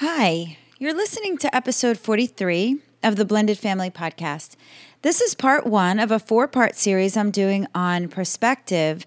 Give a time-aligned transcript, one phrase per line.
[0.00, 4.54] Hi, you're listening to episode 43 of the Blended Family Podcast.
[5.00, 9.06] This is part one of a four part series I'm doing on perspective.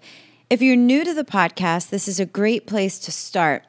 [0.50, 3.62] If you're new to the podcast, this is a great place to start.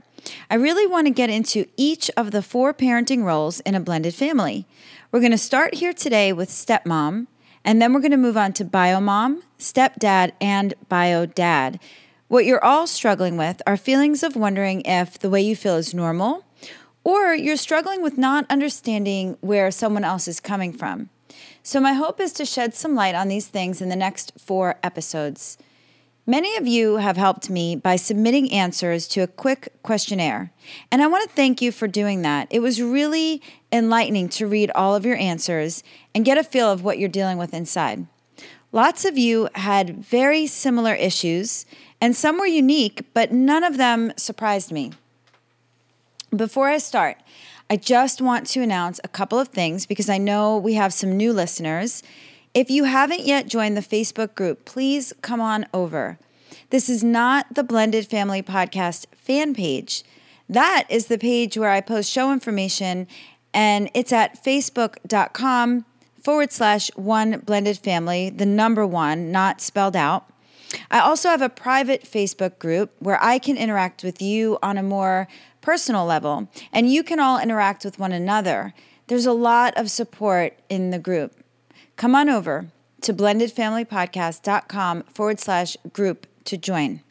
[0.50, 4.16] I really want to get into each of the four parenting roles in a blended
[4.16, 4.66] family.
[5.12, 7.28] We're going to start here today with stepmom,
[7.64, 11.80] and then we're going to move on to biomom, stepdad, and bio dad.
[12.30, 15.94] What you're all struggling with are feelings of wondering if the way you feel is
[15.94, 16.46] normal,
[17.04, 21.10] or you're struggling with not understanding where someone else is coming from.
[21.64, 24.76] So, my hope is to shed some light on these things in the next four
[24.84, 25.58] episodes.
[26.28, 30.52] Many of you have helped me by submitting answers to a quick questionnaire,
[30.92, 32.48] and I want to thank you for doing that.
[32.52, 33.42] It was really
[33.72, 37.40] enlightening to read all of your answers and get a feel of what you're dealing
[37.40, 38.06] with inside.
[38.72, 41.66] Lots of you had very similar issues,
[42.00, 44.92] and some were unique, but none of them surprised me.
[46.34, 47.18] Before I start,
[47.70, 51.18] I just want to announce a couple of things because I know we have some
[51.18, 52.04] new listeners.
[52.54, 56.20] If you haven't yet joined the Facebook group, please come on over.
[56.70, 60.06] This is not the Blended Family Podcast fan page.
[60.48, 63.08] That is the page where I post show information,
[63.54, 65.84] and it's at facebook.com
[66.24, 70.32] forward slash one blended family, the number one, not spelled out.
[70.90, 74.84] I also have a private Facebook group where I can interact with you on a
[74.84, 75.28] more
[75.62, 78.74] personal level, and you can all interact with one another.
[79.08, 81.36] There's a lot of support in the group.
[81.96, 82.68] Come on over
[83.02, 87.02] to blendedfamilypodcast.com forward slash group to join.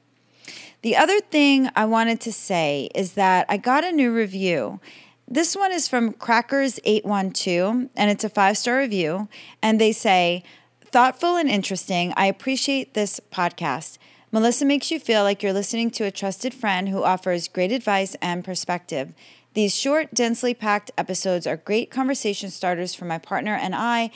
[0.82, 4.80] The other thing I wanted to say is that I got a new review.
[5.28, 9.28] This one is from Crackers812, and it's a five star review.
[9.62, 10.42] And they say,
[10.86, 12.12] Thoughtful and interesting.
[12.16, 13.98] I appreciate this podcast.
[14.32, 18.14] Melissa makes you feel like you're listening to a trusted friend who offers great advice
[18.22, 19.12] and perspective.
[19.54, 24.12] These short, densely packed episodes are great conversation starters for my partner and I.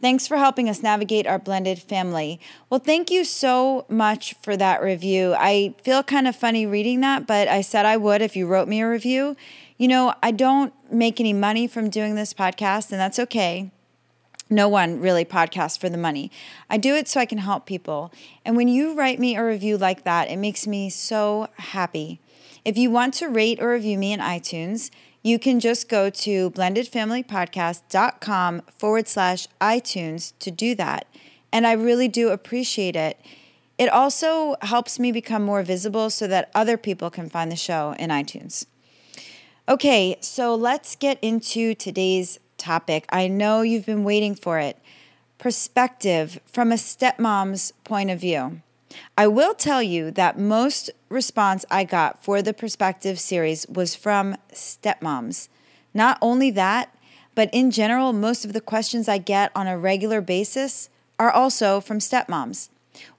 [0.00, 2.40] Thanks for helping us navigate our blended family.
[2.68, 5.36] Well, thank you so much for that review.
[5.38, 8.66] I feel kind of funny reading that, but I said I would if you wrote
[8.66, 9.36] me a review.
[9.78, 13.70] You know, I don't make any money from doing this podcast, and that's okay.
[14.52, 16.30] No one really podcasts for the money.
[16.68, 18.12] I do it so I can help people.
[18.44, 22.20] And when you write me a review like that, it makes me so happy.
[22.62, 24.90] If you want to rate or review me in iTunes,
[25.22, 31.06] you can just go to blendedfamilypodcast.com forward slash iTunes to do that.
[31.50, 33.18] And I really do appreciate it.
[33.78, 37.94] It also helps me become more visible so that other people can find the show
[37.98, 38.66] in iTunes.
[39.66, 43.04] Okay, so let's get into today's topic.
[43.10, 44.78] I know you've been waiting for it.
[45.38, 48.62] Perspective from a stepmom's point of view.
[49.18, 54.36] I will tell you that most response I got for the Perspective series was from
[54.52, 55.48] stepmoms.
[55.92, 56.94] Not only that,
[57.34, 61.80] but in general, most of the questions I get on a regular basis are also
[61.80, 62.68] from stepmoms.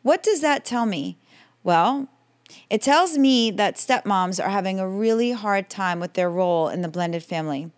[0.01, 1.17] What does that tell me?
[1.63, 2.07] Well,
[2.69, 6.81] it tells me that stepmoms are having a really hard time with their role in
[6.81, 7.71] the blended family.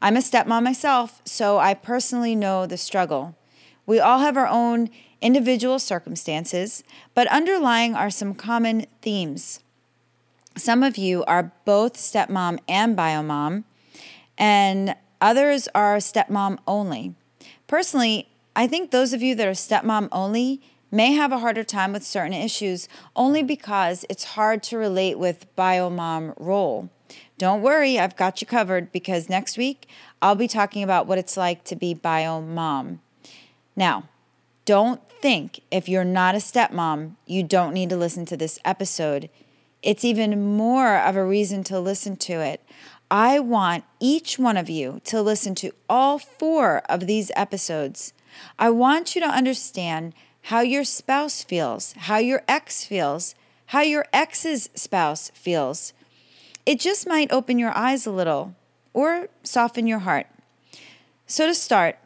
[0.00, 3.36] I'm a stepmom myself, so I personally know the struggle.
[3.86, 6.82] We all have our own individual circumstances,
[7.14, 9.60] but underlying are some common themes.
[10.56, 13.64] Some of you are both stepmom and biomom,
[14.36, 17.14] and others are stepmom only.
[17.66, 20.60] Personally, I think those of you that are stepmom only
[20.90, 25.46] may have a harder time with certain issues only because it's hard to relate with
[25.56, 26.90] biomom role.
[27.40, 29.88] Don't worry, I've got you covered because next week
[30.20, 33.00] I'll be talking about what it's like to be bio mom.
[33.74, 34.10] Now,
[34.66, 39.30] don't think if you're not a stepmom, you don't need to listen to this episode.
[39.82, 42.60] It's even more of a reason to listen to it.
[43.10, 48.12] I want each one of you to listen to all four of these episodes.
[48.58, 53.34] I want you to understand how your spouse feels, how your ex feels,
[53.68, 55.94] how your ex's spouse feels.
[56.66, 58.54] It just might open your eyes a little
[58.92, 60.26] or soften your heart.
[61.26, 61.98] So, to start,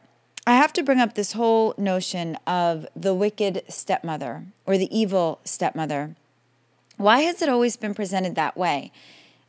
[0.46, 5.40] I have to bring up this whole notion of the wicked stepmother or the evil
[5.44, 6.16] stepmother.
[6.96, 8.92] Why has it always been presented that way?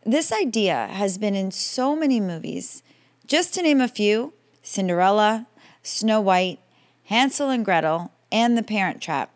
[0.05, 2.81] This idea has been in so many movies.
[3.27, 5.47] Just to name a few Cinderella,
[5.83, 6.59] Snow White,
[7.05, 9.29] Hansel and Gretel, and The Parent Trap.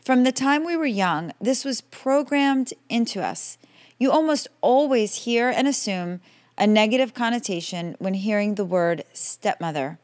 [0.00, 3.58] From the time we were young, this was programmed into us.
[3.98, 6.20] You almost always hear and assume
[6.58, 9.98] a negative connotation when hearing the word stepmother.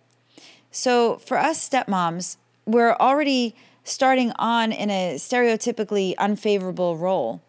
[0.71, 2.37] So, for us stepmoms,
[2.67, 3.55] we're already
[3.85, 7.43] starting on in a stereotypically unfavorable role.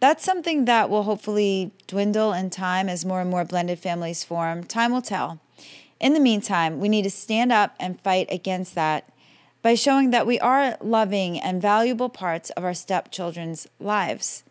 [0.00, 4.64] That's something that will hopefully dwindle in time as more and more blended families form.
[4.64, 5.40] Time will tell.
[5.98, 9.12] In the meantime, we need to stand up and fight against that
[9.60, 14.44] by showing that we are loving and valuable parts of our stepchildren's lives.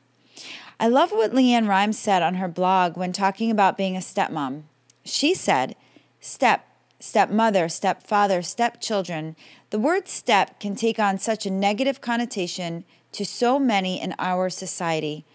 [0.80, 4.64] I love what LeAnn Rimes said on her blog when talking about being a stepmom.
[5.04, 5.76] She said,
[6.20, 6.68] Step,
[7.00, 9.36] stepmother, stepfather, stepchildren.
[9.72, 12.84] The word step can take on such a negative connotation
[13.14, 15.26] to so many in our society.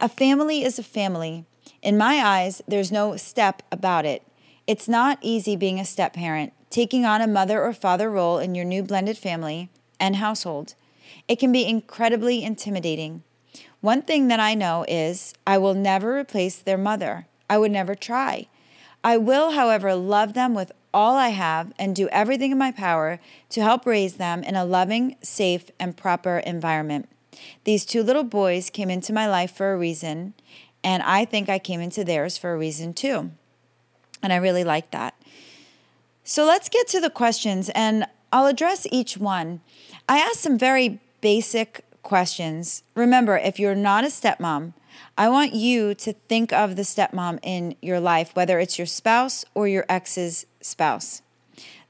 [0.00, 1.44] A family is a family.
[1.82, 4.22] In my eyes, there's no step about it.
[4.66, 8.54] It's not easy being a step parent taking on a mother or father role in
[8.54, 9.70] your new blended family
[10.00, 10.74] and household.
[11.28, 13.22] It can be incredibly intimidating.
[13.86, 17.28] One thing that I know is I will never replace their mother.
[17.48, 18.48] I would never try.
[19.04, 23.20] I will, however, love them with all I have and do everything in my power
[23.50, 27.08] to help raise them in a loving, safe, and proper environment.
[27.62, 30.34] These two little boys came into my life for a reason,
[30.82, 33.30] and I think I came into theirs for a reason too.
[34.20, 35.14] And I really like that.
[36.24, 39.60] So let's get to the questions and I'll address each one.
[40.08, 42.84] I asked some very basic questions.
[42.94, 44.74] Remember, if you're not a stepmom,
[45.18, 49.44] I want you to think of the stepmom in your life, whether it's your spouse
[49.54, 51.20] or your ex's spouse.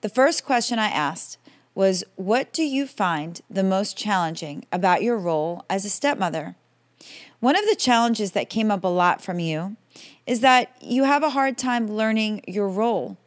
[0.00, 1.36] The first question I asked
[1.74, 6.56] was What do you find the most challenging about your role as a stepmother?
[7.40, 9.76] One of the challenges that came up a lot from you
[10.26, 13.18] is that you have a hard time learning your role.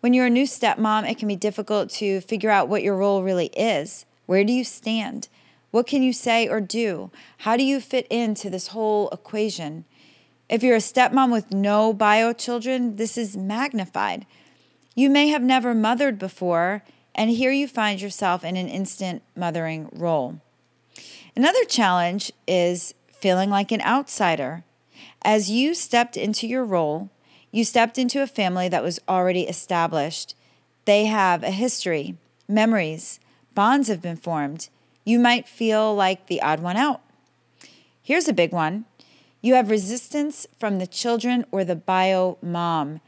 [0.00, 3.22] When you're a new stepmom, it can be difficult to figure out what your role
[3.22, 4.06] really is.
[4.24, 5.28] Where do you stand?
[5.70, 7.10] What can you say or do?
[7.38, 9.84] How do you fit into this whole equation?
[10.48, 14.24] If you're a stepmom with no bio children, this is magnified.
[14.94, 16.82] You may have never mothered before,
[17.14, 20.40] and here you find yourself in an instant mothering role.
[21.36, 24.64] Another challenge is feeling like an outsider.
[25.22, 27.10] As you stepped into your role,
[27.52, 30.34] you stepped into a family that was already established.
[30.84, 32.16] They have a history,
[32.48, 33.20] memories,
[33.54, 34.68] bonds have been formed.
[35.08, 37.00] You might feel like the odd one out.
[38.02, 38.84] Here's a big one
[39.40, 43.00] you have resistance from the children or the bio mom.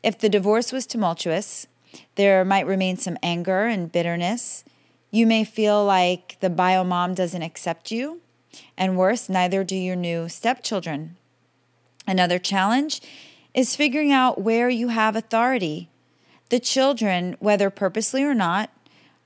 [0.00, 1.66] If the divorce was tumultuous,
[2.14, 4.62] there might remain some anger and bitterness.
[5.10, 8.20] You may feel like the bio mom doesn't accept you,
[8.76, 11.16] and worse, neither do your new stepchildren.
[12.06, 13.00] Another challenge
[13.52, 15.88] is figuring out where you have authority.
[16.50, 18.70] The children, whether purposely or not,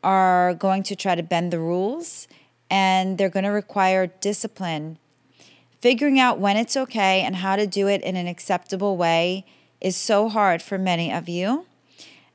[0.03, 2.29] are going to try to bend the rules
[2.71, 4.99] and they're going to require discipline.
[5.81, 9.45] Figuring out when it's okay and how to do it in an acceptable way
[9.81, 11.67] is so hard for many of you.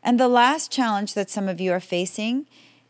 [0.03, 2.45] And the last challenge that some of you are facing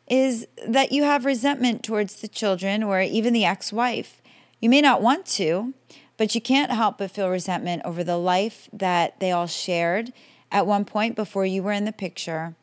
[0.07, 4.21] is that you have resentment towards the children or even the ex wife.
[4.59, 5.73] You may not want to,
[6.17, 10.11] but you can't help but feel resentment over the life that they all shared
[10.51, 12.55] at one point before you were in the picture,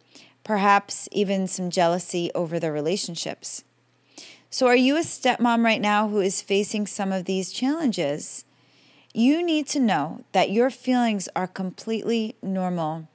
[0.45, 3.65] perhaps even some jealousy over their relationships.
[4.51, 8.45] So, are you a stepmom right now who is facing some of these challenges?
[9.13, 13.09] You need to know that your feelings are completely normal.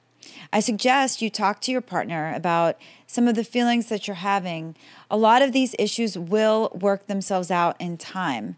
[0.52, 4.76] I suggest you talk to your partner about some of the feelings that you're having.
[5.10, 8.56] A lot of these issues will work themselves out in time.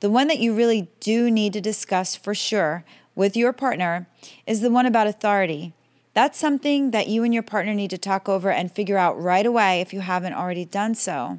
[0.00, 2.84] The one that you really do need to discuss for sure
[3.14, 4.06] with your partner
[4.46, 5.72] is the one about authority.
[6.18, 9.46] That's something that you and your partner need to talk over and figure out right
[9.46, 11.38] away if you haven't already done so.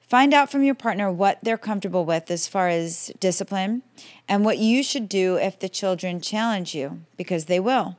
[0.00, 3.80] Find out from your partner what they're comfortable with as far as discipline
[4.28, 7.96] and what you should do if the children challenge you, because they will.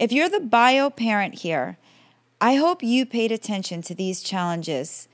[0.00, 1.78] If you're the bio parent here,
[2.40, 5.06] I hope you paid attention to these challenges.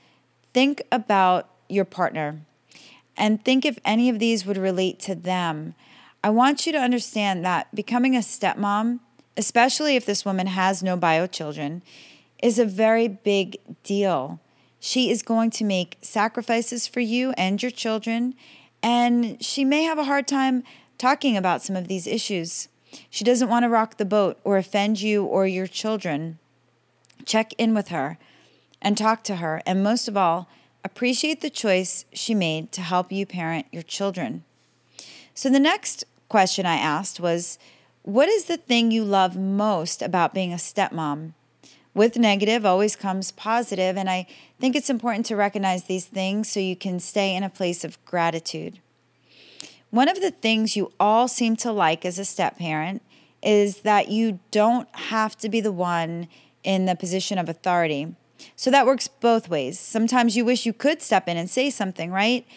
[0.51, 2.41] Think about your partner
[3.15, 5.75] and think if any of these would relate to them.
[6.23, 8.99] I want you to understand that becoming a stepmom,
[9.37, 11.81] especially if this woman has no bio children,
[12.41, 14.39] is a very big deal.
[14.79, 18.35] She is going to make sacrifices for you and your children,
[18.81, 20.63] and she may have a hard time
[20.97, 22.67] talking about some of these issues.
[23.09, 26.39] She doesn't want to rock the boat or offend you or your children.
[27.25, 28.17] Check in with her
[28.81, 30.47] and talk to her, and most of all,
[30.83, 34.43] Appreciate the choice she made to help you parent your children.
[35.35, 37.59] So, the next question I asked was
[38.03, 41.33] What is the thing you love most about being a stepmom?
[41.93, 44.25] With negative always comes positive, and I
[44.59, 48.03] think it's important to recognize these things so you can stay in a place of
[48.05, 48.79] gratitude.
[49.91, 53.03] One of the things you all seem to like as a step parent
[53.43, 56.27] is that you don't have to be the one
[56.63, 58.15] in the position of authority.
[58.55, 59.79] So that works both ways.
[59.79, 62.47] Sometimes you wish you could step in and say something, right?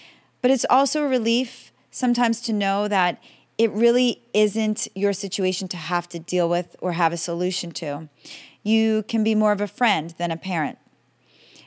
[0.41, 3.23] But it's also a relief sometimes to know that
[3.57, 8.09] it really isn't your situation to have to deal with or have a solution to.
[8.63, 10.79] You can be more of a friend than a parent.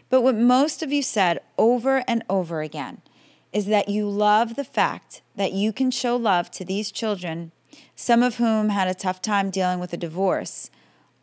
[0.10, 3.02] But what most of you said over and over again
[3.54, 7.52] is that you love the fact that you can show love to these children,
[7.96, 10.70] some of whom had a tough time dealing with a divorce.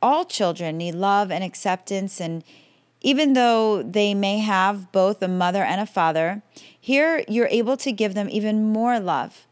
[0.01, 2.45] All children need love and acceptance, and
[3.01, 6.43] even though they may have both a mother and a father,
[6.79, 9.47] here you're able to give them even more love.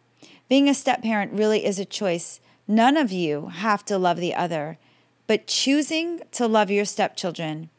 [0.52, 2.38] Being a step parent really is a choice.
[2.68, 4.76] None of you have to love the other,
[5.26, 7.70] but choosing to love your stepchildren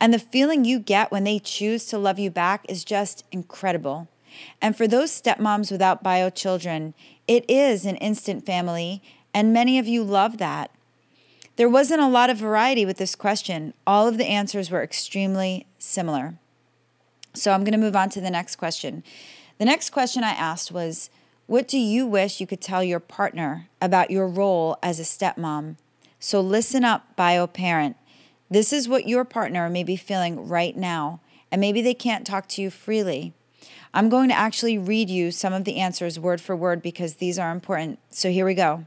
[0.00, 4.08] and the feeling you get when they choose to love you back is just incredible.
[4.62, 6.94] And for those stepmoms without bio children,
[7.28, 9.02] it is an instant family,
[9.34, 10.70] and many of you love that.
[11.56, 13.74] There wasn't a lot of variety with this question.
[13.86, 16.36] All of the answers were extremely similar.
[17.34, 19.04] So I'm going to move on to the next question.
[19.58, 21.10] The next question I asked was
[21.52, 25.76] What do you wish you could tell your partner about your role as a stepmom?
[26.18, 27.98] So listen up, bio parent.
[28.50, 32.48] This is what your partner may be feeling right now, and maybe they can't talk
[32.48, 33.34] to you freely.
[33.92, 37.38] I'm going to actually read you some of the answers word for word because these
[37.38, 37.98] are important.
[38.08, 38.86] So here we go.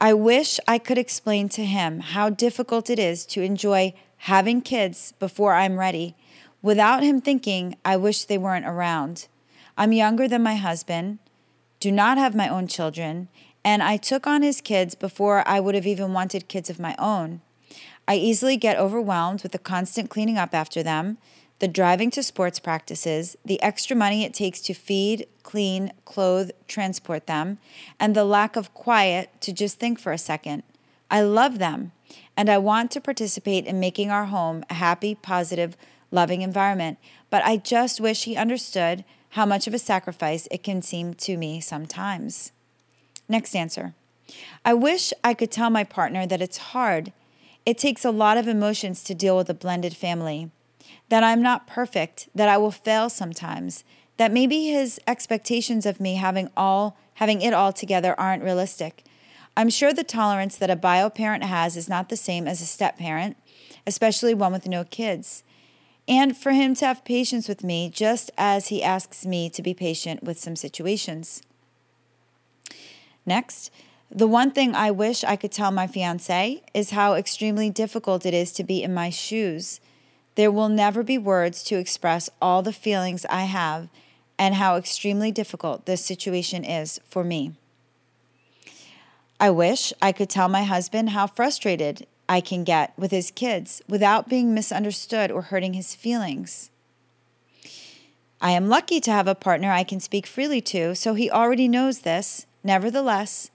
[0.00, 5.12] I wish I could explain to him how difficult it is to enjoy having kids
[5.18, 6.16] before I'm ready
[6.62, 9.28] without him thinking I wish they weren't around.
[9.76, 11.18] I'm younger than my husband,
[11.84, 13.28] do not have my own children,
[13.62, 16.96] and I took on his kids before I would have even wanted kids of my
[16.98, 17.42] own.
[18.08, 21.18] I easily get overwhelmed with the constant cleaning up after them,
[21.58, 27.26] the driving to sports practices, the extra money it takes to feed, clean, clothe, transport
[27.26, 27.58] them,
[28.00, 30.62] and the lack of quiet to just think for a second.
[31.10, 31.92] I love them,
[32.34, 35.76] and I want to participate in making our home a happy, positive,
[36.10, 36.96] loving environment,
[37.28, 41.36] but I just wish he understood how much of a sacrifice it can seem to
[41.36, 42.52] me sometimes.
[43.28, 43.92] Next answer.
[44.64, 47.12] I wish I could tell my partner that it's hard.
[47.66, 50.52] It takes a lot of emotions to deal with a blended family
[51.08, 53.82] that I'm not perfect, that I will fail sometimes,
[54.18, 59.02] that maybe his expectations of me having all having it all together aren't realistic.
[59.56, 62.66] I'm sure the tolerance that a bio parent has is not the same as a
[62.66, 63.36] step parent,
[63.84, 65.42] especially one with no kids.
[66.06, 69.72] And for him to have patience with me, just as he asks me to be
[69.72, 71.42] patient with some situations.
[73.24, 73.70] Next,
[74.10, 78.34] the one thing I wish I could tell my fiance is how extremely difficult it
[78.34, 79.80] is to be in my shoes.
[80.34, 83.88] There will never be words to express all the feelings I have
[84.38, 87.54] and how extremely difficult this situation is for me.
[89.40, 93.82] I wish I could tell my husband how frustrated I can get with his kids
[93.88, 96.70] without being misunderstood or hurting his feelings.
[98.40, 101.68] I am lucky to have a partner I can speak freely to, so he already
[101.68, 102.46] knows this.
[102.62, 103.50] Nevertheless,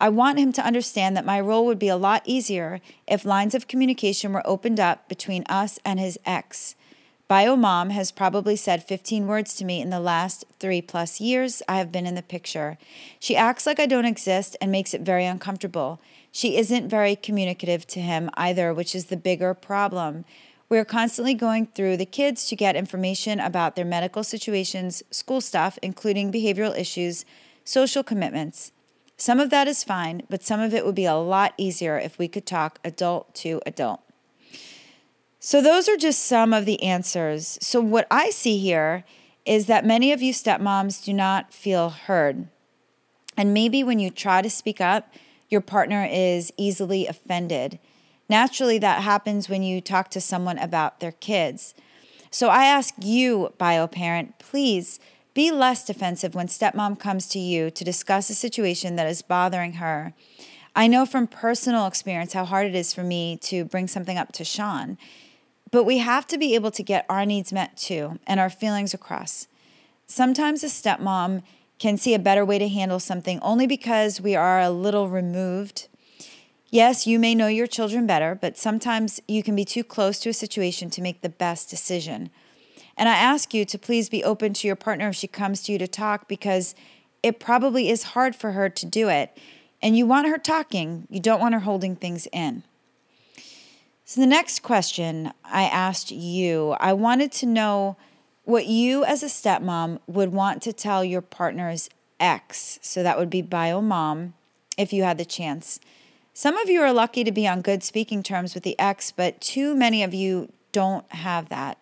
[0.00, 3.54] I want him to understand that my role would be a lot easier if lines
[3.54, 6.74] of communication were opened up between us and his ex.
[7.26, 11.62] Bio Mom has probably said 15 words to me in the last three plus years
[11.66, 12.76] I have been in the picture.
[13.18, 16.02] She acts like I don't exist and makes it very uncomfortable.
[16.30, 20.26] She isn't very communicative to him either, which is the bigger problem.
[20.68, 25.40] We are constantly going through the kids to get information about their medical situations, school
[25.40, 27.24] stuff, including behavioral issues,
[27.64, 28.70] social commitments.
[29.16, 32.18] Some of that is fine, but some of it would be a lot easier if
[32.18, 34.03] we could talk adult to adult.
[35.46, 37.58] So, those are just some of the answers.
[37.60, 39.04] So, what I see here
[39.44, 42.48] is that many of you stepmoms do not feel heard.
[43.36, 45.12] And maybe when you try to speak up,
[45.50, 47.78] your partner is easily offended.
[48.26, 51.74] Naturally, that happens when you talk to someone about their kids.
[52.30, 54.98] So, I ask you, bio parent, please
[55.34, 59.74] be less defensive when stepmom comes to you to discuss a situation that is bothering
[59.74, 60.14] her.
[60.74, 64.32] I know from personal experience how hard it is for me to bring something up
[64.32, 64.96] to Sean,
[65.74, 68.94] but we have to be able to get our needs met too and our feelings
[68.94, 69.48] across.
[70.06, 71.42] Sometimes a stepmom
[71.80, 75.88] can see a better way to handle something only because we are a little removed.
[76.70, 80.28] Yes, you may know your children better, but sometimes you can be too close to
[80.28, 82.30] a situation to make the best decision.
[82.96, 85.72] And I ask you to please be open to your partner if she comes to
[85.72, 86.76] you to talk because
[87.20, 89.36] it probably is hard for her to do it.
[89.82, 92.62] And you want her talking, you don't want her holding things in.
[94.06, 97.96] So, the next question I asked you, I wanted to know
[98.44, 101.88] what you as a stepmom would want to tell your partner's
[102.20, 102.78] ex.
[102.82, 104.34] So, that would be bio mom
[104.76, 105.80] if you had the chance.
[106.34, 109.40] Some of you are lucky to be on good speaking terms with the ex, but
[109.40, 111.78] too many of you don't have that.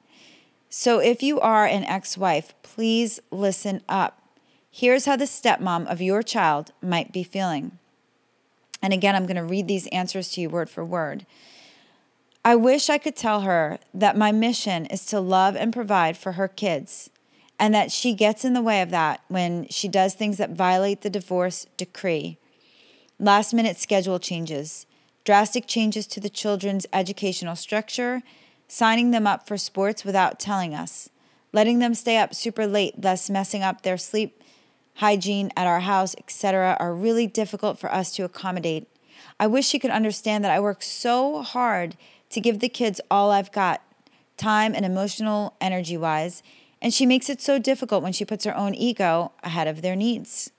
[0.71, 4.23] So, if you are an ex wife, please listen up.
[4.71, 7.79] Here's how the stepmom of your child might be feeling.
[8.81, 11.27] And again, I'm going to read these answers to you word for word.
[12.45, 16.33] I wish I could tell her that my mission is to love and provide for
[16.33, 17.09] her kids,
[17.57, 21.03] and that she gets in the way of that when she does things that violate
[21.03, 22.39] the divorce decree.
[23.21, 24.87] Last minute schedule changes,
[25.25, 28.23] drastic changes to the children's educational structure,
[28.67, 31.11] signing them up for sports without telling us,
[31.53, 34.43] letting them stay up super late, thus messing up their sleep
[34.95, 38.89] hygiene at our house, etc., are really difficult for us to accommodate.
[39.39, 41.97] I wish she could understand that I work so hard
[42.33, 43.83] to give the kids all I've got,
[44.37, 46.43] time and emotional energy wise,
[46.81, 49.95] and she makes it so difficult when she puts her own ego ahead of their
[49.95, 50.51] needs.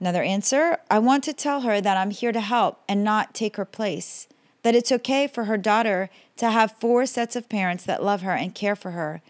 [0.00, 3.56] Another answer I want to tell her that I'm here to help and not take
[3.56, 4.26] her place,
[4.62, 8.32] that it's okay for her daughter to have four sets of parents that love her
[8.32, 9.22] and care for her,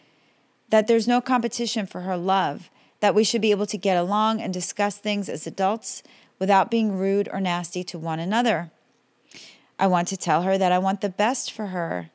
[0.71, 4.41] that there's no competition for her love, that we should be able to get along
[4.41, 6.03] and discuss things as adults
[6.39, 8.71] without being rude or nasty to one another.
[9.83, 12.13] I want to tell her that I want the best for her.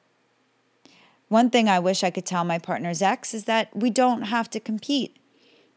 [1.27, 4.49] One thing I wish I could tell my partner's ex is that we don't have
[4.51, 5.17] to compete.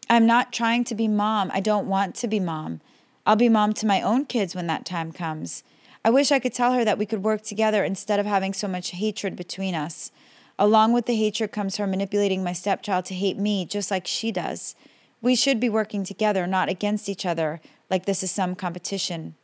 [0.08, 1.50] I'm not trying to be mom.
[1.52, 2.80] I don't want to be mom.
[3.26, 5.64] I'll be mom to my own kids when that time comes.
[6.04, 8.68] I wish I could tell her that we could work together instead of having so
[8.68, 10.12] much hatred between us.
[10.60, 14.30] Along with the hatred comes her manipulating my stepchild to hate me just like she
[14.30, 14.76] does.
[15.20, 19.34] We should be working together, not against each other, like this is some competition.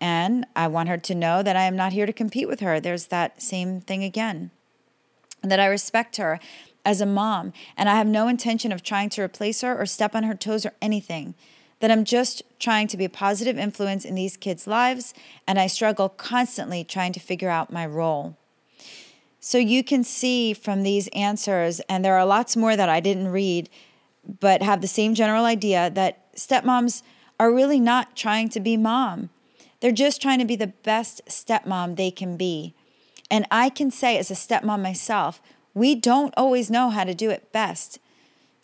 [0.00, 2.80] And I want her to know that I am not here to compete with her.
[2.80, 4.50] There's that same thing again.
[5.42, 6.40] that I respect her
[6.84, 10.14] as a mom, and I have no intention of trying to replace her or step
[10.14, 11.34] on her toes or anything.
[11.80, 15.12] That I'm just trying to be a positive influence in these kids' lives,
[15.46, 18.36] and I struggle constantly trying to figure out my role.
[19.40, 23.28] So you can see from these answers, and there are lots more that I didn't
[23.28, 23.68] read,
[24.40, 27.02] but have the same general idea that stepmoms
[27.38, 29.28] are really not trying to be mom.
[29.84, 32.72] They're just trying to be the best stepmom they can be.
[33.30, 35.42] And I can say, as a stepmom myself,
[35.74, 37.98] we don't always know how to do it best.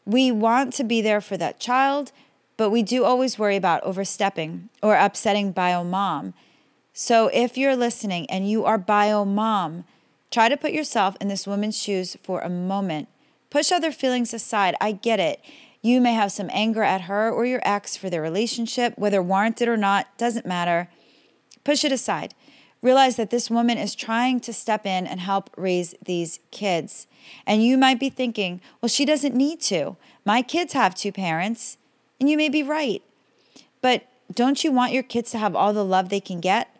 [0.07, 2.11] We want to be there for that child,
[2.57, 6.33] but we do always worry about overstepping or upsetting bio mom.
[6.95, 9.85] So if you're listening and you are bio mom,
[10.31, 13.09] try to put yourself in this woman's shoes for a moment.
[13.51, 14.75] Push other feelings aside.
[14.81, 15.45] I get it.
[15.83, 19.69] You may have some anger at her or your ex for their relationship, whether warranted
[19.69, 20.89] or not, doesn't matter.
[21.65, 22.35] Push it aside.
[22.83, 27.07] Realize that this woman is trying to step in and help raise these kids.
[27.47, 29.97] And you might be thinking, well, she doesn't need to.
[30.25, 31.77] My kids have two parents.
[32.19, 33.03] And you may be right.
[33.83, 36.75] But don't you want your kids to have all the love they can get?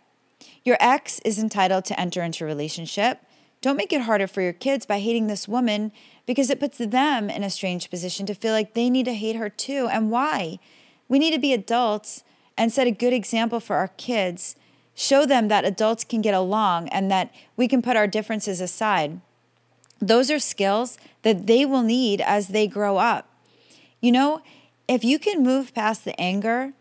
[0.65, 3.21] Your ex is entitled to enter into a relationship.
[3.61, 5.93] Don't make it harder for your kids by hating this woman
[6.25, 9.37] because it puts them in a strange position to feel like they need to hate
[9.37, 9.89] her too.
[9.91, 10.59] And why?
[11.09, 12.25] We need to be adults
[12.57, 14.57] and set a good example for our kids
[15.01, 19.19] show them that adults can get along and that we can put our differences aside.
[19.99, 23.27] Those are skills that they will need as they grow up.
[24.03, 24.43] You know,
[24.87, 26.75] if you can move past the anger,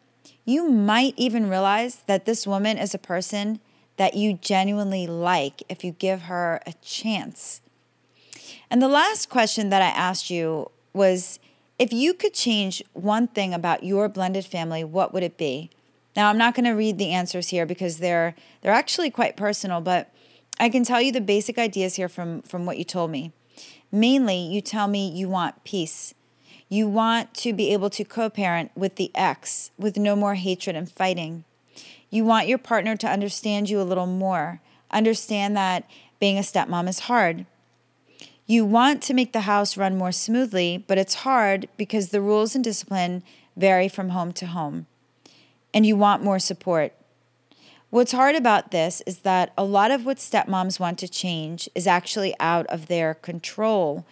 [0.43, 3.62] you might even realize that this woman is a person
[3.95, 7.62] that you genuinely like if you give her a chance.
[8.69, 11.39] And the last question that I asked you was
[11.77, 15.69] if you could change one thing about your blended family, what would it be?
[16.19, 19.79] Now, I'm not going to read the answers here because they're they're actually quite personal,
[19.79, 20.13] but
[20.60, 23.32] I can tell you the basic ideas here from from what you told me.
[23.89, 26.13] Mainly, you tell me you want peace.
[26.67, 30.91] You want to be able to co-parent with the ex with no more hatred and
[30.91, 31.45] fighting.
[32.10, 34.60] You want your partner to understand you a little more.
[34.91, 37.45] Understand that being a stepmom is hard.
[38.45, 42.55] You want to make the house run more smoothly, but it's hard because the rules
[42.55, 43.23] and discipline
[43.55, 44.86] vary from home to home
[45.73, 46.93] and you want more support.
[47.89, 51.88] What's hard about this is that a lot of what stepmoms want to change is
[51.88, 54.05] actually out of their control.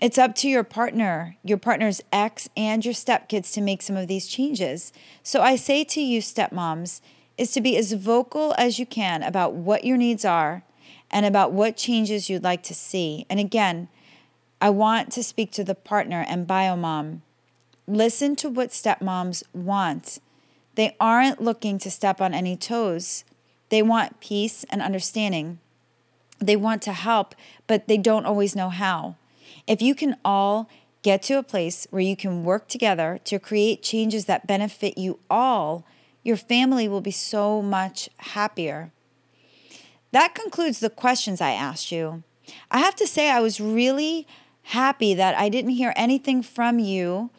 [0.00, 4.08] It's up to your partner, your partner's ex, and your stepkids to make some of
[4.08, 4.92] these changes.
[5.22, 7.00] So I say to you, stepmoms,
[7.38, 10.64] is to be as vocal as you can about what your needs are
[11.10, 13.26] and about what changes you'd like to see.
[13.30, 13.88] And again,
[14.60, 17.20] I want to speak to the partner and biomom
[17.86, 20.18] Listen to what stepmoms want.
[20.74, 23.24] They aren't looking to step on any toes.
[23.68, 25.58] They want peace and understanding.
[26.38, 27.34] They want to help,
[27.66, 29.16] but they don't always know how.
[29.66, 30.68] If you can all
[31.02, 35.18] get to a place where you can work together to create changes that benefit you
[35.28, 35.84] all,
[36.22, 38.92] your family will be so much happier.
[40.12, 42.22] That concludes the questions I asked you.
[42.70, 44.26] I have to say, I was really
[44.64, 47.30] happy that I didn't hear anything from you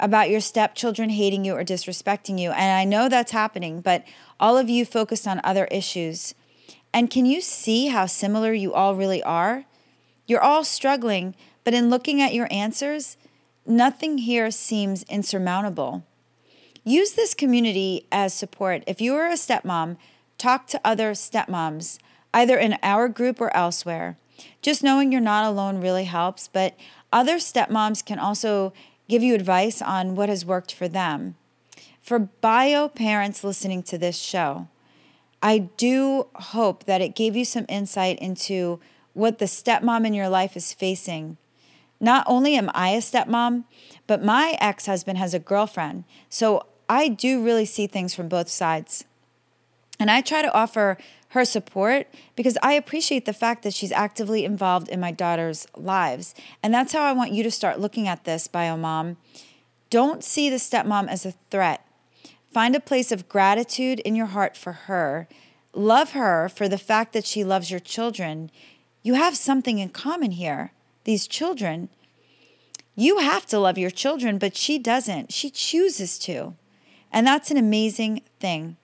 [0.00, 2.50] about your stepchildren hating you or disrespecting you.
[2.50, 4.04] And I know that's happening, but
[4.38, 6.34] all of you focused on other issues.
[6.92, 9.64] And can you see how similar you all really are?
[10.26, 11.34] You're all struggling,
[11.64, 13.16] but in looking at your answers,
[13.66, 16.04] nothing here seems insurmountable.
[16.84, 18.82] Use this community as support.
[18.86, 19.98] If you are a stepmom,
[20.38, 21.98] talk to other stepmoms,
[22.32, 24.16] either in our group or elsewhere.
[24.62, 26.74] Just knowing you're not alone really helps, but
[27.12, 28.72] other stepmoms can also
[29.10, 31.34] give you advice on what has worked for them.
[32.00, 34.68] For bio parents listening to this show,
[35.42, 38.80] I do hope that it gave you some insight into
[39.12, 41.36] what the stepmom in your life is facing.
[41.98, 43.64] Not only am I a stepmom,
[44.06, 46.04] but my ex husband has a girlfriend.
[46.28, 49.04] So I do really see things from both sides.
[49.98, 50.96] And I try to offer
[51.30, 56.34] her support because I appreciate the fact that she's actively involved in my daughter's lives.
[56.62, 59.16] And that's how I want you to start looking at this, bio mom.
[59.90, 61.86] Don't see the stepmom as a threat.
[62.52, 65.28] Find a place of gratitude in your heart for her.
[65.72, 68.50] Love her for the fact that she loves your children.
[69.04, 70.72] You have something in common here.
[71.04, 71.90] These children.
[72.96, 75.32] You have to love your children, but she doesn't.
[75.32, 76.54] She chooses to.
[77.12, 78.76] And that's an amazing thing.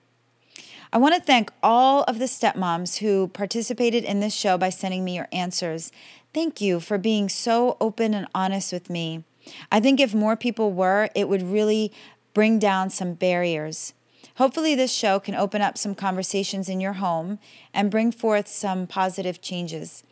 [0.91, 5.03] I want to thank all of the stepmoms who participated in this show by sending
[5.03, 5.91] me your answers.
[6.33, 9.23] Thank you for being so open and honest with me.
[9.71, 11.91] I think if more people were, it would really
[12.33, 13.93] bring down some barriers.
[14.35, 17.39] Hopefully, this show can open up some conversations in your home
[17.73, 20.03] and bring forth some positive changes.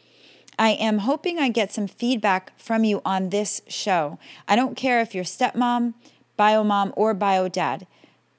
[0.58, 4.18] I am hoping I get some feedback from you on this show.
[4.48, 5.94] I don't care if you're stepmom,
[6.38, 7.88] bio mom, or bio dad.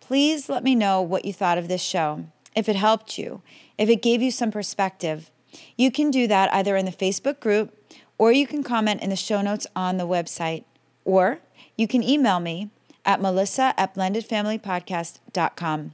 [0.06, 3.42] Please let me know what you thought of this show, if it helped you,
[3.76, 5.32] if it gave you some perspective.
[5.76, 7.76] You can do that either in the Facebook group
[8.16, 10.62] or you can comment in the show notes on the website,
[11.04, 11.40] or
[11.76, 12.70] you can email me
[13.04, 15.92] at melissa at blendedfamilypodcast.com.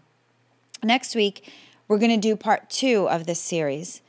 [0.83, 1.51] Next week,
[1.88, 4.03] we're going to do part two of this series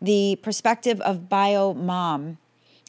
[0.00, 2.38] the perspective of bio mom.